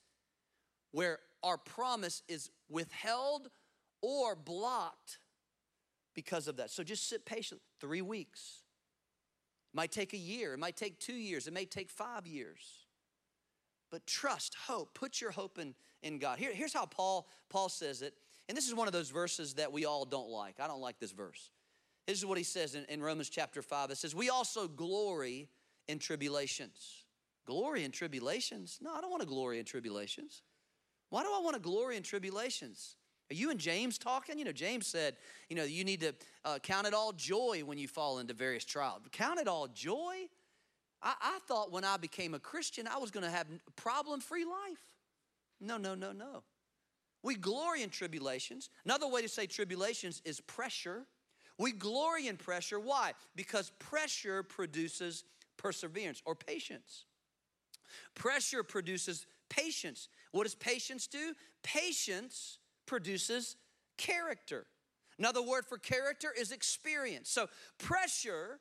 [0.91, 3.51] where our promise is withheld
[4.03, 5.20] or blocked
[6.21, 6.71] because of that.
[6.71, 7.63] So just sit patient.
[7.81, 8.59] Three weeks.
[9.73, 10.53] It might take a year.
[10.53, 11.47] It might take two years.
[11.47, 12.61] It may take five years.
[13.91, 16.39] But trust, hope, put your hope in, in God.
[16.39, 18.13] Here, here's how Paul, Paul says it.
[18.49, 20.61] And this is one of those verses that we all don't like.
[20.61, 21.51] I don't like this verse.
[22.07, 23.91] This is what he says in, in Romans chapter 5.
[23.91, 25.49] It says, We also glory
[25.89, 27.05] in tribulations.
[27.47, 28.79] Glory in tribulations?
[28.83, 30.43] No, I don't want to glory in tribulations.
[31.09, 32.97] Why do I want to glory in tribulations?
[33.31, 34.39] Are you and James talking?
[34.39, 35.15] You know, James said,
[35.49, 36.15] you know, you need to
[36.45, 39.03] uh, count it all joy when you fall into various trials.
[39.13, 40.27] Count it all joy?
[41.03, 44.45] I, I thought when I became a Christian, I was going to have problem free
[44.45, 44.81] life.
[45.61, 46.43] No, no, no, no.
[47.23, 48.71] We glory in tribulations.
[48.85, 51.05] Another way to say tribulations is pressure.
[51.59, 52.81] We glory in pressure.
[52.81, 53.13] Why?
[53.37, 55.25] Because pressure produces
[55.57, 57.05] perseverance or patience.
[58.15, 60.09] Pressure produces patience.
[60.33, 61.35] What does patience do?
[61.63, 62.59] Patience
[62.91, 63.55] produces
[63.97, 64.67] character.
[65.17, 67.31] Another word for character is experience.
[67.31, 67.47] So
[67.79, 68.59] pressure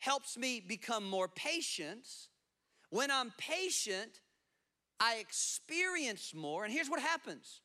[0.00, 2.06] helps me become more patient.
[2.90, 4.20] When I'm patient,
[5.00, 6.64] I experience more.
[6.64, 7.62] And here's what happens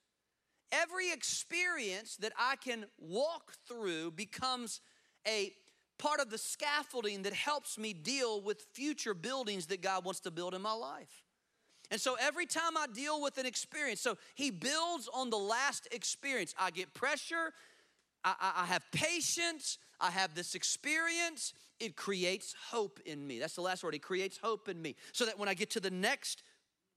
[0.72, 4.80] every experience that I can walk through becomes
[5.28, 5.52] a
[5.98, 10.32] part of the scaffolding that helps me deal with future buildings that God wants to
[10.32, 11.26] build in my life.
[11.92, 15.88] And so every time I deal with an experience, so he builds on the last
[15.92, 16.54] experience.
[16.60, 17.52] I get pressure,
[18.24, 21.54] I, I, I, have patience, I have this experience.
[21.80, 23.40] It creates hope in me.
[23.40, 23.96] That's the last word.
[23.96, 24.96] It creates hope in me.
[25.14, 26.44] So that when I get to the next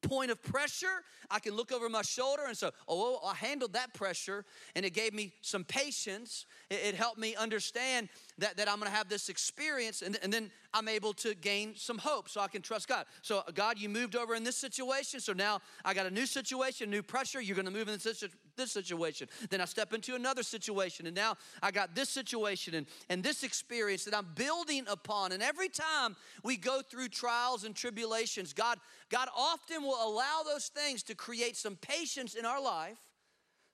[0.02, 3.94] point of pressure, I can look over my shoulder and say, Oh, I handled that
[3.94, 4.44] pressure,
[4.76, 6.46] and it gave me some patience.
[6.70, 10.88] It, helped me understand that, that I'm gonna have this experience, and, and then I'm
[10.88, 13.06] able to gain some hope so I can trust God.
[13.22, 16.90] So, God, you moved over in this situation, so now I got a new situation,
[16.90, 17.40] new pressure.
[17.40, 18.24] You're gonna move in this,
[18.56, 19.28] this situation.
[19.50, 23.42] Then I step into another situation, and now I got this situation and, and this
[23.42, 25.32] experience that I'm building upon.
[25.32, 28.78] And every time we go through trials and tribulations, God,
[29.10, 32.98] God often will allow those things to create some patience in our life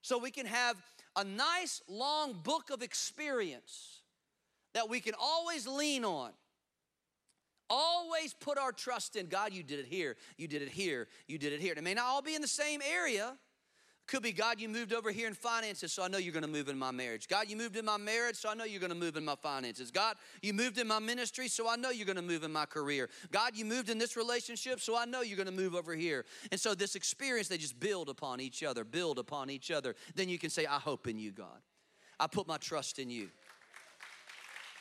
[0.03, 0.77] so we can have
[1.17, 4.03] a nice long book of experience
[4.75, 6.31] that we can always lean on.
[7.71, 11.37] Always put our trust in God, you did it here, you did it here, you
[11.37, 11.73] did it here.
[11.73, 13.37] And it may not all be in the same area,
[14.09, 16.69] could be, God, you moved over here in finances, so I know you're gonna move
[16.69, 17.29] in my marriage.
[17.29, 19.91] God, you moved in my marriage, so I know you're gonna move in my finances.
[19.91, 23.09] God, you moved in my ministry, so I know you're gonna move in my career.
[23.31, 26.25] God, you moved in this relationship, so I know you're gonna move over here.
[26.51, 29.95] And so this experience, they just build upon each other, build upon each other.
[30.15, 31.61] Then you can say, I hope in you, God.
[32.19, 33.29] I put my trust in you.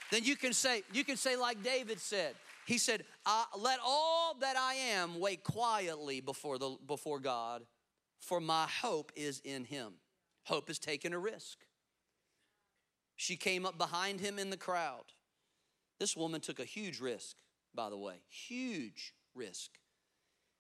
[0.10, 2.34] then you can say, you can say like David said.
[2.66, 3.06] He said,
[3.58, 7.64] "Let all that I am wait quietly before the before God,
[8.20, 10.00] for my hope is in Him."
[10.48, 11.66] Hope is taking a risk.
[13.18, 15.04] She came up behind him in the crowd.
[16.00, 17.36] This woman took a huge risk,
[17.76, 19.72] by the way, huge risk.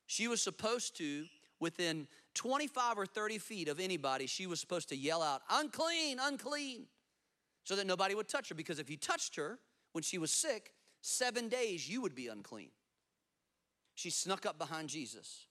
[0.06, 1.28] She was supposed to,
[1.62, 6.88] within 25 or 30 feet of anybody, she was supposed to yell out, unclean, unclean,
[7.64, 8.56] so that nobody would touch her.
[8.56, 9.60] Because if you touched her
[9.94, 12.72] when she was sick, seven days you would be unclean.
[13.96, 15.46] She snuck up behind Jesus,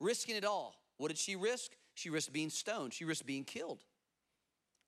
[0.00, 0.81] risking it all.
[1.02, 1.72] What did she risk?
[1.94, 3.82] She risked being stoned, she risked being killed.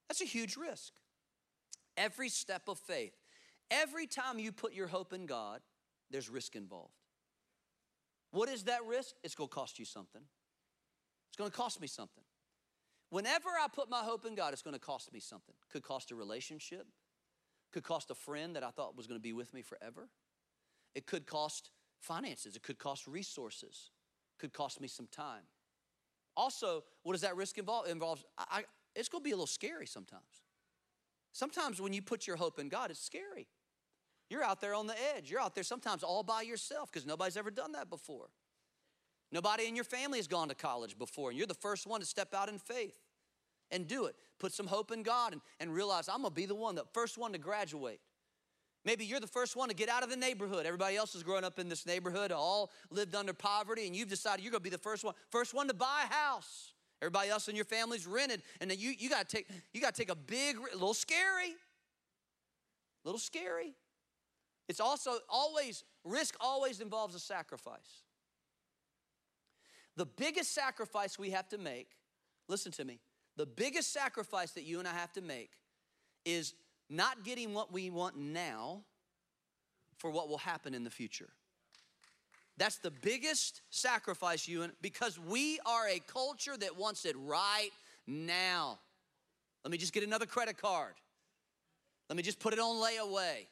[0.08, 0.92] That's a huge risk.
[1.96, 3.14] Every step of faith,
[3.68, 5.60] every time you put your hope in God,
[6.12, 6.94] there's risk involved.
[8.30, 9.16] What is that risk?
[9.24, 10.20] It's gonna cost you something.
[11.30, 12.22] It's gonna cost me something.
[13.10, 15.56] Whenever I put my hope in God, it's gonna cost me something.
[15.72, 16.86] Could cost a relationship,
[17.72, 20.08] could cost a friend that I thought was gonna be with me forever.
[20.94, 23.90] It could cost finances, it could cost resources,
[24.38, 25.42] could cost me some time.
[26.36, 27.86] Also, what does that risk involve?
[27.86, 30.42] Involves I, it's gonna be a little scary sometimes.
[31.32, 33.48] Sometimes when you put your hope in God, it's scary.
[34.30, 35.30] You're out there on the edge.
[35.30, 38.30] You're out there sometimes all by yourself because nobody's ever done that before.
[39.32, 42.06] Nobody in your family has gone to college before, and you're the first one to
[42.06, 42.98] step out in faith
[43.70, 44.14] and do it.
[44.38, 47.18] Put some hope in God and, and realize I'm gonna be the one, the first
[47.18, 48.00] one to graduate.
[48.84, 50.66] Maybe you're the first one to get out of the neighborhood.
[50.66, 54.44] Everybody else is growing up in this neighborhood, all lived under poverty, and you've decided
[54.44, 56.72] you're gonna be the first one, first one to buy a house.
[57.00, 60.10] Everybody else in your family's rented, and then you, you gotta take you gotta take
[60.10, 61.54] a big, little scary,
[63.04, 63.74] little scary.
[64.68, 68.02] It's also always risk always involves a sacrifice.
[69.96, 71.88] The biggest sacrifice we have to make,
[72.48, 73.00] listen to me,
[73.36, 75.50] the biggest sacrifice that you and I have to make
[76.24, 76.54] is
[76.88, 78.82] not getting what we want now
[79.98, 81.30] for what will happen in the future.
[82.56, 87.70] That's the biggest sacrifice you and because we are a culture that wants it right
[88.06, 88.78] now.
[89.64, 90.94] Let me just get another credit card.
[92.08, 93.46] Let me just put it on layaway.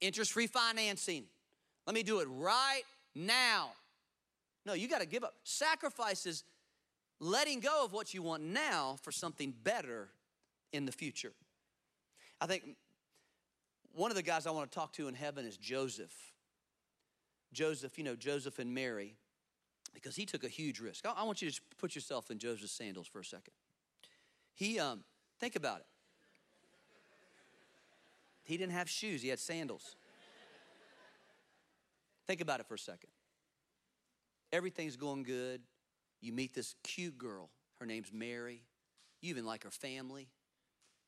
[0.00, 1.24] Interest free financing.
[1.86, 2.82] Let me do it right
[3.14, 3.70] now.
[4.64, 5.34] No, you got to give up.
[5.44, 6.42] Sacrifices
[7.20, 10.08] letting go of what you want now for something better
[10.72, 11.32] in the future.
[12.40, 12.64] I think
[13.92, 16.12] one of the guys I want to talk to in heaven is Joseph.
[17.52, 19.16] Joseph, you know, Joseph and Mary,
[19.94, 21.06] because he took a huge risk.
[21.06, 23.54] I, want you to put yourself in Joseph's sandals for a second.
[24.54, 25.04] He, um,
[25.40, 25.86] think about it.
[28.44, 29.96] He didn't have shoes, he had sandals.
[32.26, 33.10] Think about it for a second.
[34.52, 35.60] Everything's going good.
[36.20, 37.50] You meet this cute girl.
[37.78, 38.62] Her name's Mary.
[39.20, 40.28] You even like her family.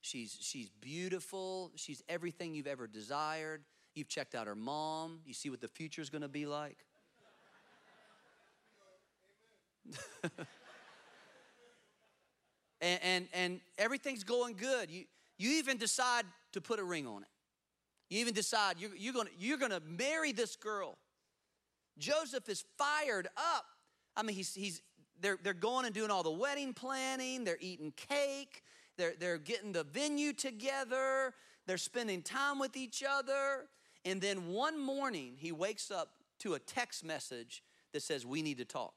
[0.08, 1.70] She's, she's beautiful.
[1.76, 3.62] She's everything you've ever desired.
[3.94, 5.20] You've checked out her mom.
[5.26, 6.78] You see what the future is going to be like.
[12.80, 14.90] and, and, and everything's going good.
[14.90, 15.04] You,
[15.36, 17.28] you even decide to put a ring on it.
[18.08, 20.96] You even decide you're, you're going you're gonna marry this girl.
[21.98, 23.66] Joseph is fired up.
[24.16, 24.80] I mean, he's, he's,
[25.20, 28.62] they're, they're going and doing all the wedding planning, they're eating cake,
[28.98, 31.32] they're, they're getting the venue together,
[31.66, 33.66] they're spending time with each other.
[34.04, 38.58] And then one morning, he wakes up to a text message that says, We need
[38.58, 38.94] to talk.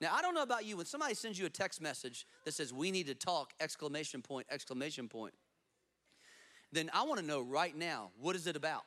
[0.00, 2.72] Now, I don't know about you, when somebody sends you a text message that says,
[2.72, 5.34] We need to talk, exclamation point, exclamation point,
[6.72, 8.82] then I want to know right now, what is it about?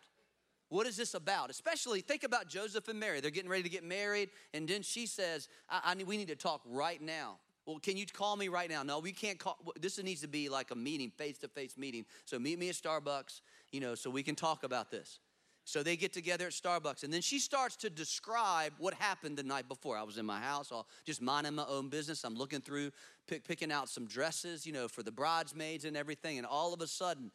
[0.69, 1.49] What is this about?
[1.49, 3.21] Especially think about Joseph and Mary.
[3.21, 6.35] They're getting ready to get married, and then she says, I, I we need to
[6.35, 7.37] talk right now.
[7.67, 8.81] Well, can you call me right now?
[8.81, 9.57] No, we can't call.
[9.79, 12.05] This needs to be like a meeting, face to face meeting.
[12.23, 13.41] So meet me at Starbucks,
[13.73, 15.19] you know, so we can talk about this.
[15.65, 19.43] So they get together at Starbucks, and then she starts to describe what happened the
[19.43, 19.97] night before.
[19.97, 22.23] I was in my house, all just minding my own business.
[22.23, 22.91] I'm looking through,
[23.27, 26.37] pick, picking out some dresses, you know, for the bridesmaids and everything.
[26.37, 27.31] And all of a sudden,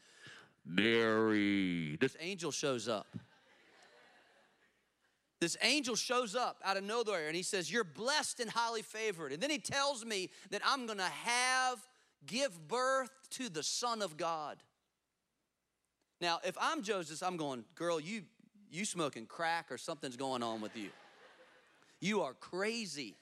[0.64, 3.06] Mary, this angel shows up.
[5.42, 9.32] This angel shows up out of nowhere and he says, You're blessed and highly favored.
[9.32, 11.84] And then he tells me that I'm gonna have,
[12.24, 14.58] give birth to the Son of God.
[16.20, 18.22] Now, if I'm Joseph, I'm going, Girl, you,
[18.70, 20.90] you smoking crack or something's going on with you.
[22.00, 23.16] You are crazy.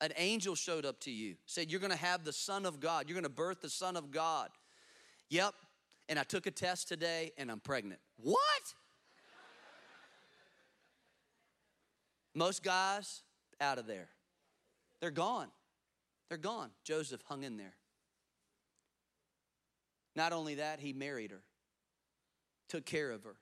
[0.00, 3.06] An angel showed up to you, said, You're gonna have the Son of God.
[3.06, 4.48] You're gonna birth the Son of God.
[5.28, 5.52] Yep.
[6.08, 8.00] And I took a test today and I'm pregnant.
[8.16, 8.74] What?
[12.34, 13.22] Most guys,
[13.60, 14.08] out of there.
[15.00, 15.48] They're gone.
[16.28, 16.70] They're gone.
[16.84, 17.74] Joseph hung in there.
[20.16, 21.42] Not only that, he married her.
[22.68, 23.36] took care of her.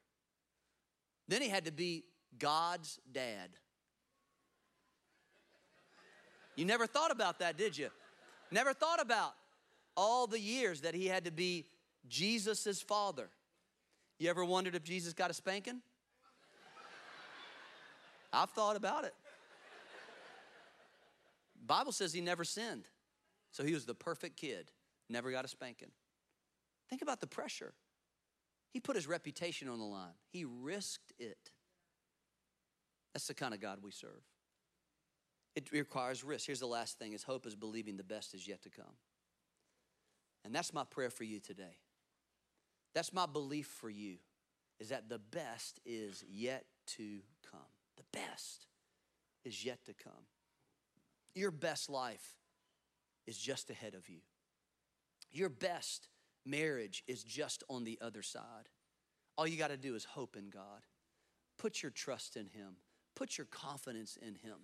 [1.28, 2.04] Then he had to be
[2.38, 3.50] God's dad.
[6.56, 7.88] You never thought about that, did you?
[8.50, 9.34] Never thought about
[9.96, 11.66] all the years that he had to be
[12.08, 13.30] Jesus' father.
[14.18, 15.80] You ever wondered if Jesus got a spanking?
[18.32, 19.14] I've thought about it.
[21.64, 22.88] Bible says he never sinned.
[23.52, 24.70] So he was the perfect kid,
[25.08, 25.90] never got a spanking.
[26.88, 27.74] Think about the pressure.
[28.72, 30.14] He put his reputation on the line.
[30.30, 31.50] He risked it.
[33.12, 34.22] That's the kind of God we serve.
[35.54, 36.46] It requires risk.
[36.46, 38.96] Here's the last thing is hope is believing the best is yet to come.
[40.44, 41.76] And that's my prayer for you today.
[42.94, 44.16] That's my belief for you
[44.80, 47.20] is that the best is yet to
[47.50, 47.60] come.
[47.96, 48.66] The best
[49.44, 50.26] is yet to come.
[51.34, 52.34] Your best life
[53.26, 54.18] is just ahead of you.
[55.30, 56.08] Your best
[56.44, 58.68] marriage is just on the other side.
[59.38, 60.82] All you got to do is hope in God.
[61.58, 62.76] Put your trust in Him,
[63.14, 64.58] put your confidence in Him.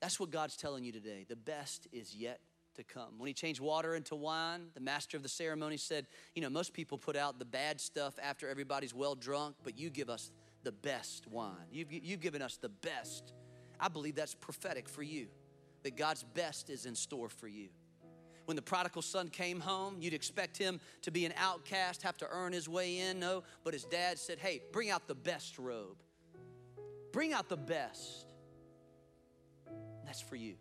[0.00, 1.24] That's what God's telling you today.
[1.28, 2.40] The best is yet
[2.74, 3.18] to come.
[3.18, 6.72] When he changed water into wine, the master of the ceremony said, You know, most
[6.72, 10.72] people put out the bad stuff after everybody's well drunk, but you give us the
[10.72, 11.66] best wine.
[11.70, 13.32] You've, you've given us the best.
[13.80, 15.26] I believe that's prophetic for you,
[15.82, 17.68] that God's best is in store for you.
[18.44, 22.26] When the prodigal son came home, you'd expect him to be an outcast, have to
[22.30, 23.20] earn his way in.
[23.20, 25.96] No, but his dad said, Hey, bring out the best robe.
[27.12, 28.26] Bring out the best.
[30.04, 30.54] That's for you.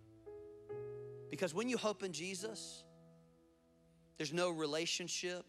[1.30, 2.84] Because when you hope in Jesus,
[4.18, 5.46] there's no relationship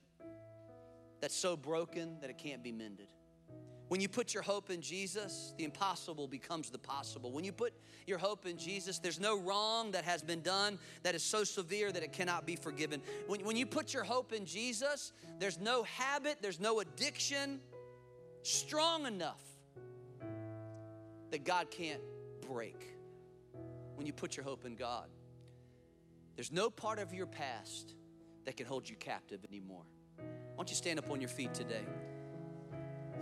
[1.21, 3.09] that's so broken that it can't be mended.
[3.93, 7.31] When you put your hope in Jesus, the impossible becomes the possible.
[7.31, 7.75] When you put
[8.07, 11.93] your hope in Jesus, there's no wrong that has been done that is so severe
[11.93, 13.03] that it cannot be forgiven.
[13.27, 17.61] When, when you put your hope in Jesus, there's no habit, there's no addiction
[18.41, 19.43] strong enough
[21.31, 22.01] that God can't
[22.49, 22.97] break.
[23.97, 25.11] When you put your hope in God,
[26.35, 27.93] there's no part of your past
[28.47, 29.85] that can hold you captive anymore.
[30.17, 30.25] Why
[30.57, 31.85] don't you stand up on your feet today?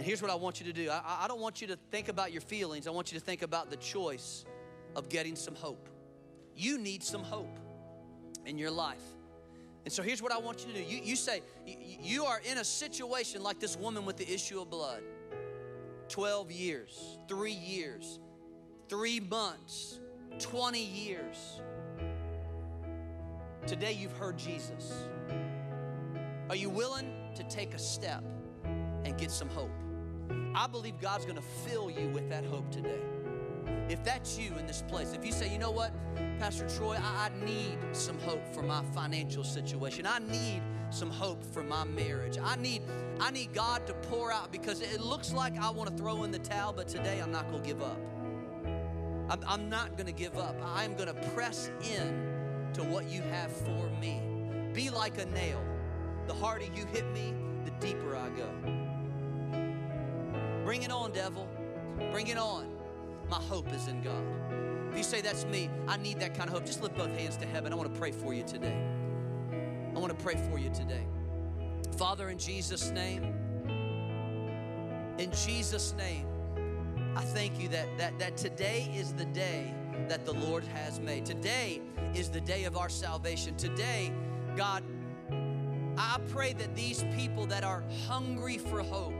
[0.00, 2.08] And here's what I want you to do I, I don't want you to think
[2.08, 4.46] about your feelings, I want you to think about the choice
[4.96, 5.90] of getting some hope.
[6.56, 7.58] You need some hope
[8.46, 9.02] in your life.
[9.84, 10.82] And so here's what I want you to do.
[10.82, 14.70] You, you say, you are in a situation like this woman with the issue of
[14.70, 15.02] blood
[16.08, 18.20] 12 years, three years,
[18.88, 20.00] three months,
[20.38, 21.60] 20 years.
[23.66, 24.94] Today you've heard Jesus.
[26.48, 28.24] Are you willing to take a step
[29.04, 29.70] and get some hope?
[30.54, 33.00] I believe God's gonna fill you with that hope today.
[33.88, 35.92] If that's you in this place, if you say, you know what,
[36.38, 40.06] Pastor Troy, I, I need some hope for my financial situation.
[40.06, 42.38] I need some hope for my marriage.
[42.42, 42.82] I need,
[43.18, 46.30] I need God to pour out because it looks like I want to throw in
[46.30, 47.98] the towel, but today I'm not gonna give up.
[49.28, 50.56] I'm, I'm not gonna give up.
[50.64, 54.22] I'm gonna press in to what you have for me.
[54.72, 55.62] Be like a nail.
[56.26, 58.79] The harder you hit me, the deeper I go.
[60.70, 61.48] Bring it on, devil.
[62.12, 62.64] Bring it on.
[63.28, 64.22] My hope is in God.
[64.88, 67.36] If you say that's me, I need that kind of hope, just lift both hands
[67.38, 67.72] to heaven.
[67.72, 68.80] I want to pray for you today.
[69.92, 71.04] I want to pray for you today.
[71.96, 73.34] Father, in Jesus' name,
[75.18, 76.28] in Jesus' name,
[77.16, 79.74] I thank you that, that, that today is the day
[80.06, 81.26] that the Lord has made.
[81.26, 81.82] Today
[82.14, 83.56] is the day of our salvation.
[83.56, 84.12] Today,
[84.54, 84.84] God,
[85.98, 89.14] I pray that these people that are hungry for hope,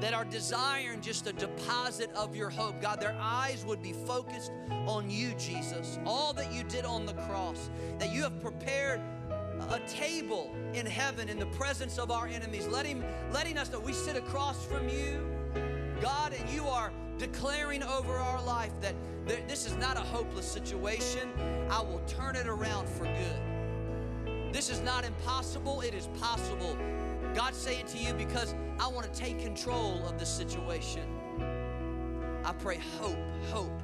[0.00, 2.80] that are desiring just a deposit of your hope.
[2.80, 4.52] God, their eyes would be focused
[4.86, 5.98] on you, Jesus.
[6.06, 9.00] All that you did on the cross, that you have prepared
[9.70, 13.92] a table in heaven in the presence of our enemies, letting, letting us know we
[13.92, 15.26] sit across from you,
[16.00, 18.94] God, and you are declaring over our life that
[19.26, 21.28] this is not a hopeless situation.
[21.70, 24.52] I will turn it around for good.
[24.54, 26.78] This is not impossible, it is possible
[27.34, 31.02] God's saying to you because I want to take control of the situation.
[32.44, 33.18] I pray hope,
[33.50, 33.82] hope,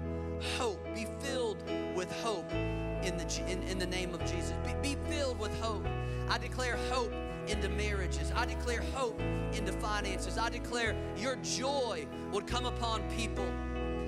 [0.57, 0.85] hope.
[0.95, 1.63] Be filled
[1.95, 4.55] with hope in the, in, in the name of Jesus.
[4.65, 5.87] Be, be filled with hope.
[6.29, 7.13] I declare hope
[7.47, 8.33] into marriages.
[8.35, 9.21] I declare hope
[9.53, 10.39] into finances.
[10.39, 13.47] I declare your joy would come upon people,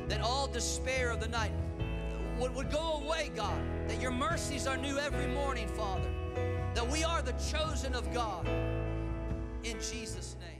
[0.08, 1.52] that all despair of the night
[2.38, 3.58] would, would go away, God,
[3.88, 6.10] that your mercies are new every morning, Father,
[6.74, 8.48] that we are the chosen of God
[9.66, 10.50] in Jesus' name.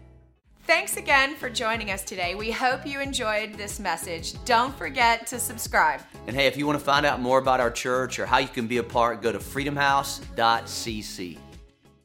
[0.67, 2.35] Thanks again for joining us today.
[2.35, 4.35] We hope you enjoyed this message.
[4.45, 6.01] Don't forget to subscribe.
[6.27, 8.49] And hey, if you want to find out more about our church or how you
[8.49, 11.39] can be a part, go to freedomhouse.cc.